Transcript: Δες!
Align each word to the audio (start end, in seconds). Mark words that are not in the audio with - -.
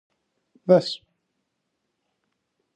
Δες! 0.63 0.89